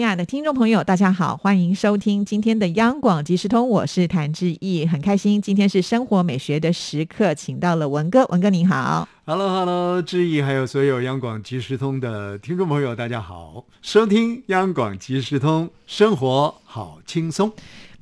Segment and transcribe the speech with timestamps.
[0.00, 17.52] 亲爱的听众朋友，大家好，欢迎收听今天的央广即时通，我是谭志毅，很开心，今天是生活美学的时刻，请到了文哥，文哥您好，Hello，Hello，志毅，还有所有央广即时通的听众朋友，大家好，收听央广即时通，生活好轻松。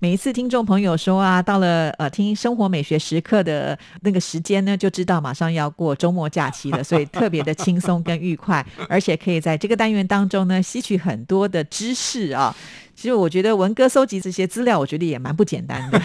[0.01, 12.55] 每一次听众朋友说啊，到了呃听生活美学时刻的那个时间呢，就知道马上要过周末假期了，所以 特别的轻松跟愉快，而且可以在这个单元当中呢吸取很多的知识啊。
[12.99, 16.03] 其实我觉得文哥收集这些资料，我觉得也蛮不简单的。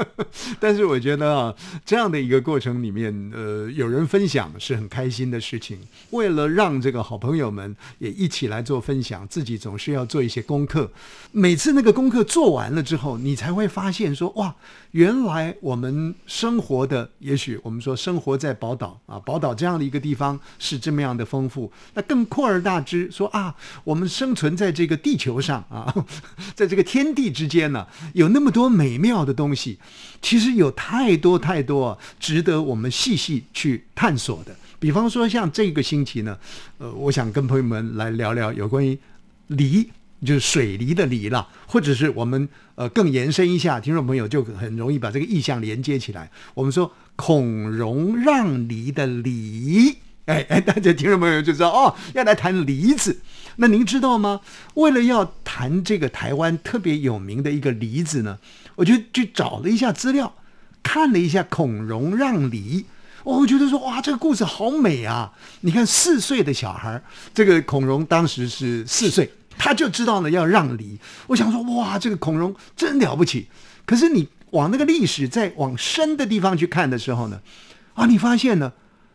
[0.58, 1.54] 但是我觉得啊，
[1.84, 5.78] 这样的一个过程里面，呃，有人分享是很开心的事情。
[6.12, 10.90] 为了让这个好朋友们也一起来做分享，自己总是要做一些功课。
[11.30, 14.56] 每次那个功课做完了之后，你才会发现说，哇，
[14.92, 21.70] 原来我们生活的，也许我们说生活在宝岛啊，宝岛这样的一个地方是这么样的丰富。
[21.94, 25.94] 那更扩而大之，说啊，我们生存在这个地球上啊。
[26.56, 29.78] 在这个天地之间呢，有那么多美妙的东西，
[30.20, 34.54] 其实有太多太多值得我们细细去探索的。
[34.80, 36.36] 比方说，像这个星期呢，
[36.78, 38.98] 呃，我想跟朋友们来聊聊有关于
[39.46, 39.88] 梨，
[40.24, 46.30] 就是水梨的梨了，或者是我们呃更延伸一下，听众朋友就很容易把这个意象连接起来。
[46.54, 49.96] 我们说孔融让梨的梨。
[50.26, 53.20] 哎哎， 大家听众朋友就知道哦，要来谈梨子。
[53.56, 54.40] 那您知道吗？
[54.74, 58.38] 为了要谈这个台湾特别有名的一个梨子呢，
[58.76, 60.34] 我就去找了一下资料，
[60.82, 62.84] 看了一下孔融让梨。
[63.24, 65.32] 我觉得说哇，这个故事好美啊！
[65.62, 67.02] 你看四岁的小孩，
[67.34, 70.98] 这个孔融当时是四岁，他就知道呢要让梨。
[71.26, 73.48] 我想说哇，这个孔融真了不起。
[73.84, 77.40] 可是你往那个历史再往深的地方去看的时候呢，
[77.92, 78.72] 啊，你发现呢？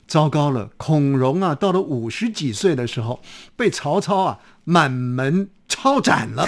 [0.08, 3.24] 糟糕了，孔融啊，到了五十几岁的时候，
[3.56, 6.48] 被曹操啊满门抄斩了。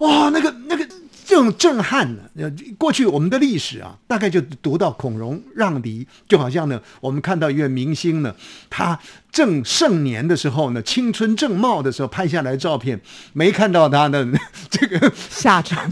[0.00, 0.86] 哇，那个那个
[1.32, 8.34] 这种震撼呢，过去我们的历史啊，大概就读到孔融让梨，就好像呢，我们看到一位明星呢，
[8.68, 8.98] 他
[9.30, 13.00] 正盛年的时候呢，青春正茂的时候拍下来照片，
[13.32, 14.28] 没看到他的
[14.68, 15.90] 这个下场。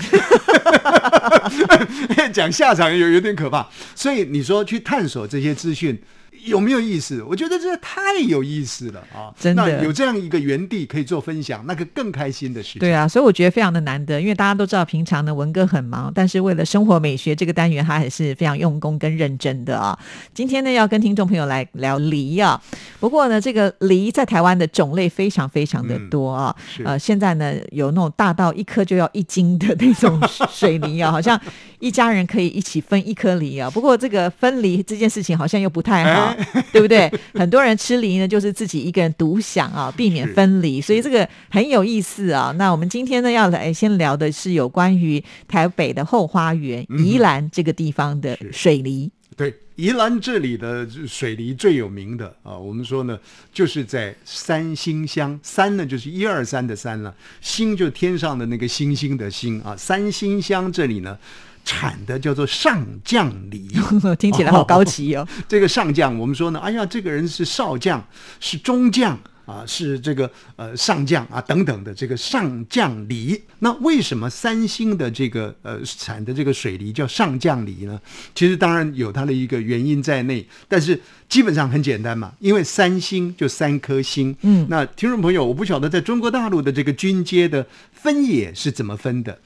[2.35, 5.99] 讲下场有有点可怕，所以你说去探索这些资讯。
[6.45, 7.23] 有没有意思？
[7.23, 9.33] 我觉得这太有意思了啊！
[9.39, 12.81] 真的有这样一个园地可以做分享，那个更开心的事情。
[12.81, 19.99] 对啊，所以我觉得非常的难得，因为大家都知道平常呢文哥很忙，但是为了生活美学这个单元，他还是非常用功跟认真的啊。
[20.33, 22.61] 今天呢要跟听众朋友来聊梨啊，
[22.99, 26.55] 不过呢这个梨在台湾的种类非常非常的多啊。
[26.85, 30.21] 呃，现在呢有那种大到一颗就要一斤的那种
[30.51, 31.41] 水梨啊，好像
[31.81, 33.69] 一家人可以一起分一颗梨啊。
[33.69, 36.37] 不过这个分梨这件事情好像又不太好。
[36.73, 37.11] 对不对？
[37.35, 42.55] 很多人吃梨呢，就是自己一个人独享啊，避免分离，所以这个很有意思啊。
[42.57, 49.11] 那我们今天呢，要来先聊的是有关于台北的后花园宜兰这个地方的水梨。
[49.37, 53.19] 对，宜兰这里的水梨最有名的啊，我们说呢，
[53.53, 61.19] 就是在三星乡，三呢就是一二三的三了，星就天上的那个星星的星啊，三星乡这里呢。
[61.65, 63.69] 产的叫做上将梨，
[64.19, 65.27] 听起来好高级哦。
[65.49, 68.03] 这个上将，我们说呢，哎呀，这个人是少将，
[68.41, 73.41] 是中将啊，是这个呃上将啊等等的这个上将梨。
[73.61, 78.01] 那为什么三星的这个呃产的这个水梨叫上将梨呢？
[78.35, 84.35] 其实当然有它的一个原因在内，但是基本上很简单嘛，因为三星就三颗星。
[84.43, 89.39] 嗯，那听众朋友，我不晓得在中国大陆的这个军阶的分野是怎么分的。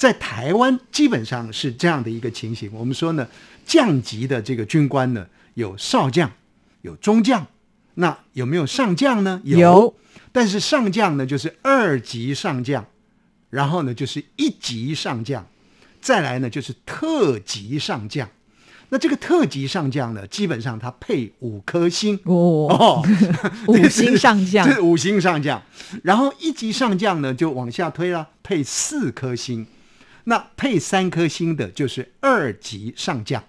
[0.00, 2.70] 在台湾基本上是这样的一个情形。
[2.72, 3.28] 我们说呢，
[3.66, 6.32] 将级的这个军官呢，有少将，
[6.80, 7.46] 有中将，
[7.96, 9.42] 那有没有上将呢？
[9.44, 9.94] 有。
[10.32, 12.86] 但是上将呢，就是二级上将，
[13.50, 15.46] 然后呢就是一级上将，
[16.00, 18.26] 再来呢就是特级上将。
[18.88, 23.04] 那这个特级上将呢，基本上他配五颗星哦，
[23.68, 25.62] 五星上将，这五星上将。
[26.02, 29.66] 然后一级上将呢，就往下推了，配四颗星。
[30.24, 33.42] 那配三颗星的就是二级上将，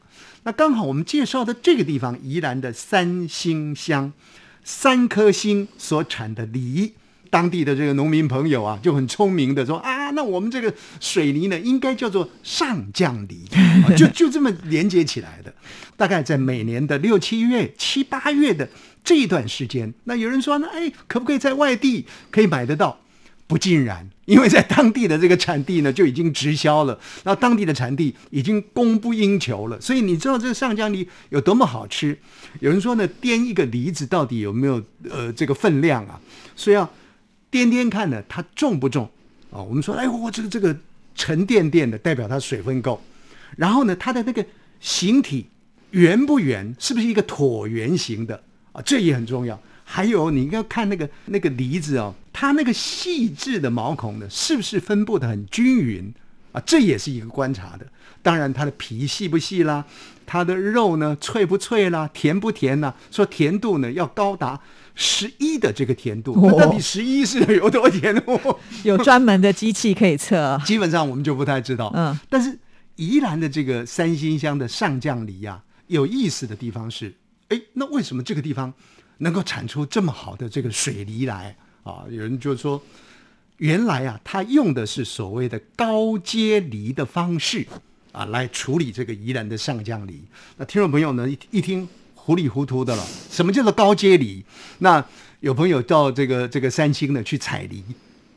[0.43, 4.11] 那刚好我们介绍的这个地方宜兰的三星乡，
[4.63, 6.93] 三颗星所产的梨，
[7.29, 13.45] 当地的这个农民朋友啊就很聪明的说啊，那我们这个水泥呢，应该叫做上将梨，
[13.85, 15.53] 啊就就这么连接起来的。
[15.97, 18.67] 大概在每年的六七月、七八月的
[19.03, 22.99] 这一段时间，那有人说呢，哎，可不可以在外地可以买得到？
[23.51, 32.17] 不尽然，因为在当地的这个产地呢就已经直销了，然后当地的产地已经供不应求了，所以你知道这个上江梨有多么好吃？
[32.61, 36.17] 有人说呢，掂一个梨子到底有没有呃这个分量啊？
[36.55, 36.85] 所以要
[37.51, 39.03] 掂掂看呢，它重不重
[39.49, 40.73] 啊、我们说，哎，我这个这个
[41.13, 43.01] 沉甸甸的，代表它水分够。
[43.57, 44.45] 然后呢，它的那个
[44.79, 45.45] 形体
[45.89, 48.81] 圆不圆，是不是一个椭圆形的啊？
[48.85, 49.61] 这也很重要。
[49.93, 56.13] 还有，你要看那个那个梨子哦，它那个细致的毛孔呢，是不是分布的很均匀
[56.53, 56.61] 啊？
[56.65, 57.85] 这也是一个观察的。
[58.21, 59.83] 当然，它的皮细不细啦，
[60.25, 62.95] 它的肉呢脆不脆啦，甜不甜啦？
[63.11, 64.57] 说甜度呢要高达
[64.95, 68.15] 十一的这个甜度，那到底十一是有多甜？
[68.25, 70.57] 哦有专门的机器可以测。
[70.65, 71.91] 基本上我们就不太知道。
[71.93, 72.57] 嗯，但是
[72.95, 77.13] 宜兰的这个三星乡的上将梨呀、有意思的地方是，
[77.49, 78.73] 哎，那为什么这个地方
[79.21, 82.03] 能够产出这么好的这个水梨来啊？
[82.09, 82.81] 有人就说，
[83.57, 87.65] 原来啊，他用的是所谓的高阶梨的方式
[88.11, 90.21] 啊，来处理这个宜兰的上将梨。
[90.57, 94.43] 那听众朋友呢，一听糊里糊涂的了，什么叫做高阶梨？
[94.79, 95.03] 那
[95.39, 97.83] 有朋友到这个这个三星呢去采梨，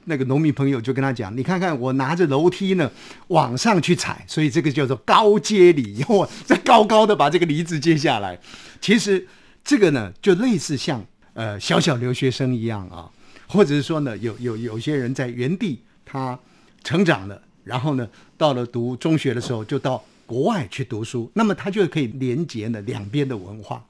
[0.04, 2.90] 那个农民朋友就跟他讲：“你看看我拿着楼梯呢
[3.28, 8.38] 往上去采，所以这个叫做高阶梨，我在高高的把这个梨子接下来。
[8.80, 9.26] 其实
[9.64, 13.10] 这个呢，就类似像呃小小留学生一样啊，
[13.48, 16.38] 或者是说呢，有有有些人在原地他
[16.82, 18.06] 成长了，然后呢
[18.36, 23.84] 到了读中学的时候就到国外去读书，那么他就可以连接呢两边的文化。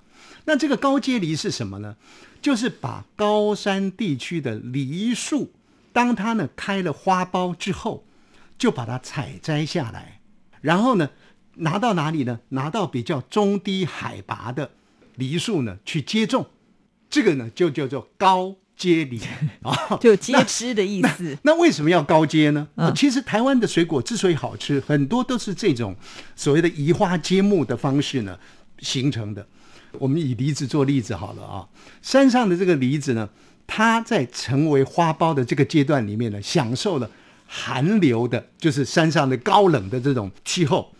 [0.45, 1.97] 那这个高阶梨是什么呢？
[2.41, 5.51] 就是把高山地区的梨树，
[5.93, 8.05] 当它呢开了花苞之后，
[8.59, 10.21] 就把它采摘下来，
[10.61, 11.11] 然后呢
[11.55, 12.41] 拿到哪里呢？
[12.51, 14.71] 拿到比较中低海拔的
[15.17, 16.47] 梨树呢去接种，
[17.09, 19.21] 这个呢就叫做高接梨
[19.63, 19.97] 啊。
[20.01, 21.37] 就接枝的意思。
[21.43, 22.69] 那为什么要高接呢？
[22.95, 25.95] 其实台湾的水果之所以好吃，很多都是这种
[26.35, 28.39] 所谓的移花接木的方式呢
[28.79, 29.47] 形成的。
[30.01, 31.69] 我们以梨子做例子好了啊，
[32.03, 33.29] 山上的这个梨子呢，
[33.67, 37.09] 它在成为花苞的这个阶段里面呢，享受了
[37.47, 40.93] 寒流的，就是山上的高冷的这种气候。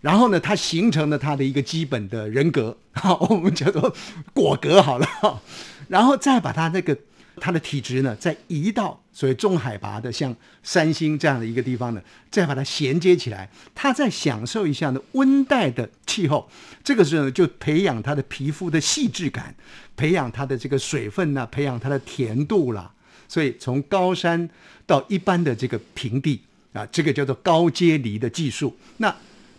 [0.00, 3.94] 然后呢，它形成了它的一个基本的人格， 好，我们叫做
[4.32, 5.08] 果格好了，
[5.88, 6.96] 然后再把它那个
[7.40, 12.00] 它的体质呢，再移到所谓中海拔的像三星这样的一个地方呢，
[12.30, 16.48] 再把它衔接起来，它再享受一下呢温带的气候，
[16.84, 19.54] 这个时候呢就培养它的皮肤的细致感，
[19.96, 22.92] 培养它的这个水分呐、培养它的甜度啦，
[23.26, 24.48] 所以从高山
[24.86, 26.42] 到一般的这个平地
[26.72, 28.76] 啊，这个叫做高阶梨的技术。
[28.98, 29.14] 那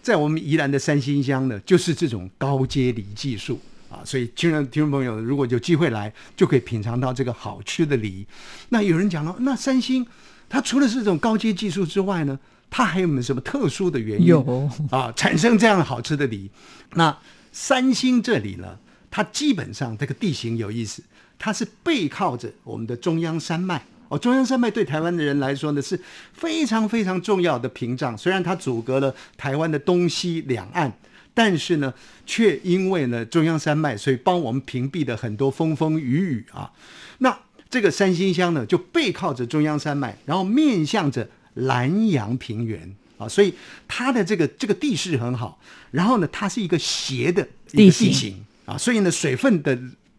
[0.08, 3.60] 在我们宜兰的三星乡呢，就是这种高阶梨技术
[3.90, 8.26] 啊，所以听众听众朋友，如果有机会来，就可以品尝到这个好吃的梨。
[8.70, 10.08] 那有人讲了，那三星
[10.48, 12.40] 它除了是这种高阶技术之外呢，
[12.70, 14.28] 它还有没有什么特殊的原因？
[14.28, 16.50] 有啊，产生这样好吃的梨。
[16.94, 17.14] 那
[17.52, 18.80] 三星这里呢，
[19.12, 21.04] 它基本上这个地形有意思，
[21.38, 23.84] 它是背靠着我们的中央山脉。
[24.10, 26.00] 哦，中央山脉对台湾的人来说呢是
[26.34, 30.92] 非常非常重要的屏障，虽然它阻隔了台湾的东西两岸，
[31.34, 31.94] 但是呢，
[32.26, 36.72] 却因为呢中央山脉，所以帮我们屏蔽了很多风风雨雨啊。
[37.20, 37.38] 那
[37.70, 43.54] 这个三星乡呢，就背靠着中央山脉，然后面向着南洋平原啊，所以
[43.88, 45.60] 它的这个这个地势很好。
[45.92, 49.78] 然后呢，它是一个斜的地形啊，所以呢，水分的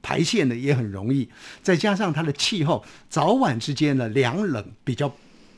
[0.09, 1.29] 排泄呢也很容易。
[1.63, 5.15] 再加上它的气候，早晚之间呢凉冷比较。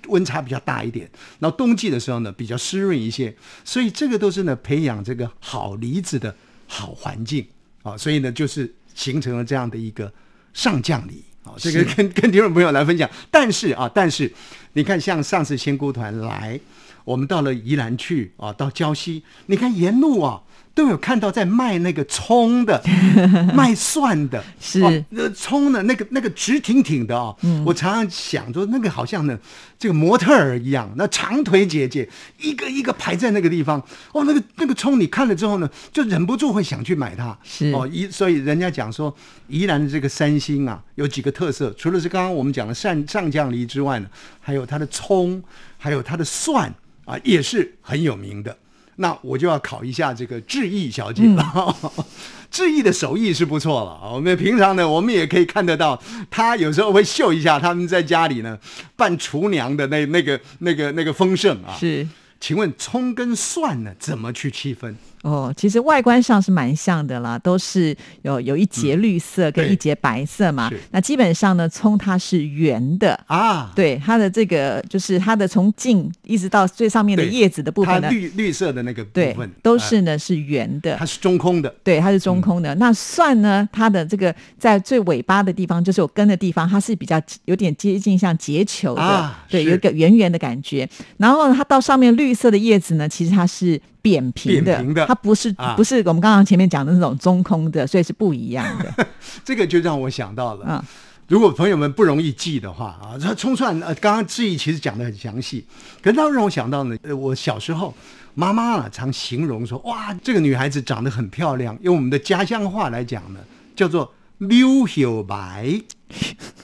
[0.09, 6.35] 温差比较大一点，然后冬季的时候呢比较湿润一些，所以这个都是呢培养这个好梨子的
[6.67, 7.47] 好环境
[7.83, 10.11] 啊，所以呢就是形成了这样的一个
[10.55, 13.09] 上将梨啊，这个跟 跟听众朋友来分享。
[13.31, 14.33] 但是啊，但是
[14.73, 16.59] 你看，像上次仙姑团来，
[17.05, 20.43] 我们到了宜兰去啊，到礁溪，你看沿路啊。
[20.73, 22.81] 都有看到在卖那个葱的，
[23.55, 24.81] 卖蒜的，是。
[24.83, 27.37] 哦那葱的，那个那个直挺挺的哦、
[27.67, 29.39] 我常常想说，那个好像呢，
[29.79, 32.09] 这个模特儿一样，那长腿姐姐
[32.39, 37.37] 一个一个排在那个地方，哦，那个那个葱你看了之后呢，就忍不住会想去买它。
[37.43, 37.73] 是。
[37.73, 39.15] 哦，宜所以人家讲说，
[39.49, 44.09] 宜兰的这个三星啊，有几个特色，除了是刚刚我们讲的上上将梨之外呢，
[44.41, 45.43] 还有它的葱，
[45.77, 46.73] 还有它的蒜
[47.05, 48.57] 啊，也是很有名的。
[49.01, 51.77] 那我就要考一下这个志毅小姐了。
[52.51, 58.59] 志毅的手艺是不错了啊，我们平常呢，我们也可以看得到，她有时候会秀一下他们在家里呢
[58.97, 61.77] 扮厨娘的那那个那个那个丰盛啊。
[61.79, 62.07] 是。
[62.41, 64.97] 请问葱跟蒜呢，怎么去区分？
[65.23, 70.71] 哦，其实外观上是蛮像的啦，都是有有一节绿色跟一节白色嘛。
[70.91, 82.75] 那基本上呢，葱它是圆的啊，对，它的这个就是它的从茎一直到最上面的叶子的部分呢，绿绿色的那个部分都是呢是圆的，它是中空的，对，它是中空的。
[82.77, 90.89] 那蒜呢，它的这个在最尾巴的地方，就是有根的地方，它是比较有点接近像结球的，对，有一个圆圆的感觉。
[91.19, 93.81] 然后它到上面绿色的叶子呢，其实它是。
[94.03, 99.07] 扁平的，它不是不是我们刚刚前面讲的那种中空的，所以是不一样的。
[99.45, 100.83] 这个就让我想到了，嗯，
[101.29, 105.67] 如果朋友们不容易记的话啊，这葱蒜呃，刚刚志毅其实讲的很详细，
[106.01, 107.95] 可是他让我想到呢，呃，我小时候
[108.33, 113.41] 妈妈啊常形容说，哇，这个女孩子长得很漂亮，用我们的家乡话来讲呢，
[113.77, 115.79] 叫做柳柳白，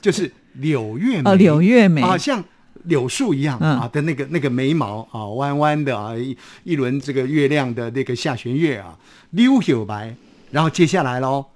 [0.00, 2.42] 就是柳月哦，柳月美啊，像。
[2.87, 8.97] 柳树一样啊的那个那个眉毛啊弯弯的啊一一轮这个月亮的那个下弦月啊
[9.31, 10.14] 溜柳白，
[10.50, 11.47] 然后接下来喽，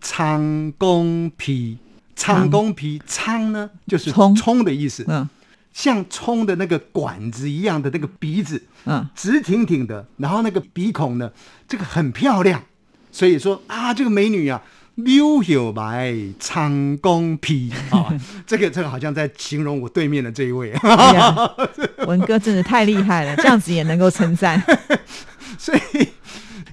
[0.00, 1.78] 苍公皮，
[2.14, 4.34] 苍公皮，苍呢就是葱。
[4.34, 5.28] 葱的意思，嗯，
[5.72, 11.30] 像葱的那个管子一样的那个鼻子，嗯，直挺挺的，然后那个鼻孔呢，
[11.66, 12.62] 这个很漂亮，
[13.10, 14.62] 所以说啊这个美女啊。
[14.96, 18.14] 柳柳白，长弓披啊！
[18.46, 20.72] 这个这个好像在形容我对面的这一位。
[22.06, 24.62] 文哥真的太厉害了，这样子也能够称赞。
[25.58, 26.08] 所以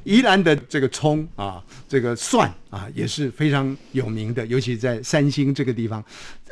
[0.03, 6.03] 宜兰的这个葱啊，这个蒜啊，也是非常有名的，尤其在三星这个地方。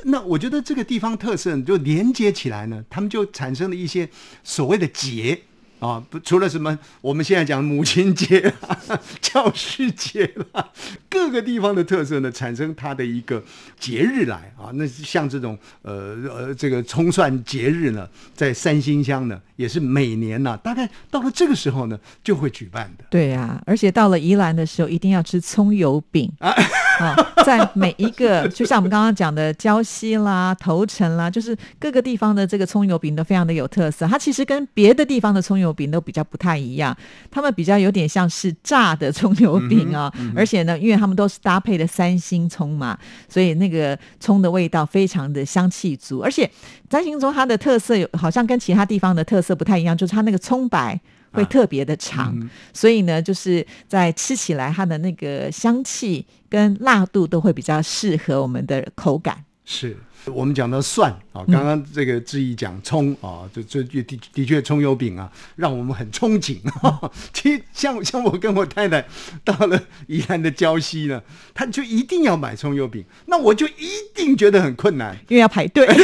[0.06, 4.10] 那我觉得这个地方特色就连接起来呢，他们就产生了一些
[4.44, 5.40] 所谓的节。
[5.80, 8.54] 啊，不，除了什么，我们现在讲母亲节、
[9.22, 10.70] 教师节啦，
[11.10, 13.42] 各个地方的特色呢，产生它的一个
[13.80, 14.72] 节日来啊。
[14.74, 23.06] 那像这种呃呃，这个葱蒜节日呢，在三星乡呢，也是每年呢，大概到了这个时候呢，就会举办的。
[23.10, 26.54] 对呀，而且到了宜兰的时候，一定要吃葱油饼啊。
[27.00, 27.16] 啊，
[27.46, 34.06] 在每一个，就像我们刚刚讲的胶西啦、头城啦，就是各个地方的这个葱油饼都非常的有特色。
[34.06, 36.96] 它其实跟别的地方的葱油饼都比较不太一样，
[37.32, 40.12] 他们比较有点像是炸的葱油饼啊。
[40.36, 42.98] 而且呢，因为他们都是搭配的三星葱嘛，
[43.30, 46.20] 所以那个葱的味道非常的香气足。
[46.20, 46.50] 而且
[46.90, 51.00] 三星葱它的特色有，好像跟其他地方的特色不太一样，就是它那个葱白。
[51.32, 59.44] 会特别的长，所以呢，就是在吃起来，它的那个香气跟辣度都会比较适合我们的口感。
[59.66, 59.96] 是
[60.26, 64.02] 我们讲到蒜啊，刚刚这个志毅讲葱啊，这这的
[64.34, 66.58] 的确葱油饼啊，让我们很憧憬。
[67.32, 69.06] 其实像像我跟我太太
[69.44, 71.22] 到了宜兰的礁溪呢，
[71.54, 75.88] 他就一定要买葱油饼，那我就一定觉得很困难，因为要排队。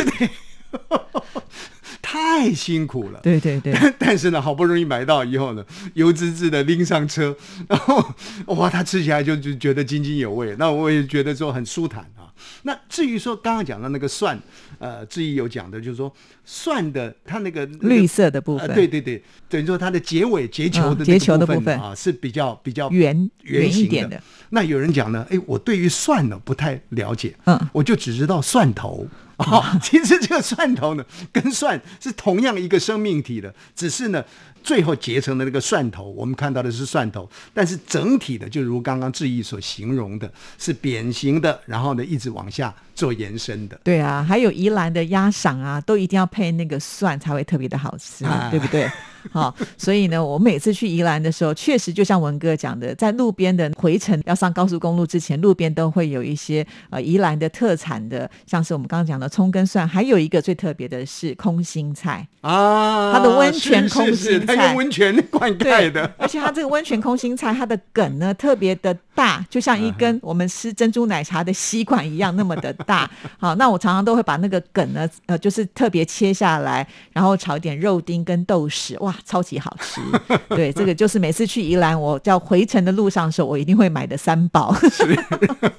[2.07, 3.73] 太辛苦了，对对对。
[3.97, 7.35] 但是呢，好不容易买到以后呢，油滋滋的拎上车，
[7.67, 8.13] 然后
[8.45, 10.55] 哇，他吃起来就就觉得津津有味。
[10.59, 12.29] 那我也觉得说很舒坦啊。
[12.61, 14.39] 那至于说刚刚讲的那个蒜，
[14.77, 24.21] 呃，至于有讲的就是说蒜的它那个绿色的部分，对对对，等于说它的结尾结球的结球的部分啊是比较比较圆圆一点的。
[24.51, 29.07] 那有人讲呢，哎，我对于蒜呢不太了解，嗯，我就只知道蒜头。
[29.37, 34.23] 哦，其实这个蒜头呢，跟蒜是同样一个生命体的，只是呢，
[34.63, 43.79] 最后结成的那个蒜头，我们看到的是蒜头，但是整体的，就如刚刚志毅所形容的，是扁形的，然后呢，一直往下做延伸的。
[43.83, 48.89] 对啊，还有宜兰的鸭嗓啊，都一定要配那个蒜才会特别的好吃，对不对？
[49.31, 73.09] 好，所以呢，我每次去宜兰的时候，确实就像文哥讲的，在路边的回程要上高速公路之前，路边都会有一些呃宜兰的特产的，像是我们刚刚讲的葱跟蒜，还有一个最特别的是空心菜啊，它的温泉空心菜，它用温泉灌溉的，而且它这个温泉空心菜，它的梗呢特别的大，就像一根我们吃珍珠奶茶的吸管一样那么的大。
[73.39, 79.14] 好，那我常常都会把那个梗呢，呃，就是特别切下来，然后炒一点肉丁跟豆豉，哇！
[79.23, 80.01] 超级好吃，
[80.55, 84.75] 对，这个就是每次去宜兰，我叫回程的路上的时候，我一定会买的三宝。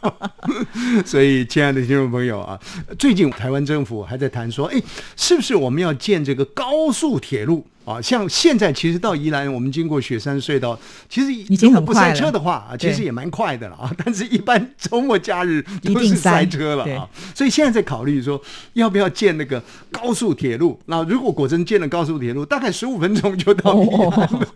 [1.05, 2.59] 所以，亲爱的听众朋友啊，
[2.99, 4.81] 最近台湾政府还在谈说，哎，
[5.17, 7.67] 是不是我们要建这个高速铁路？
[7.87, 10.77] 啊，像现在其实到宜兰，我们经过雪山隧道，
[11.09, 13.91] 其实已经很如果不塞快车的话，啊，其实也蛮快的了啊。
[14.05, 17.09] 但是，一般周末假日都是塞塞车了啊。
[17.33, 19.63] 所以现在在考虑说，要不要建那个
[19.93, 20.77] 高速铁路？
[20.87, 24.49] 那如果果真建了高速铁路，大概十五分钟就到宜兰了。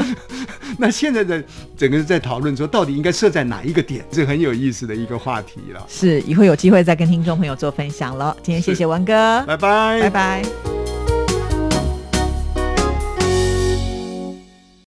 [0.78, 1.42] 那现在的
[1.76, 4.04] 整个在讨论说，到底应该设在哪一个点？
[4.10, 5.82] 这很有意思的一个话题了。
[5.88, 8.36] 是以后有机会再跟听众朋友做分享了。
[8.42, 10.79] 今天谢谢文哥，拜拜，拜拜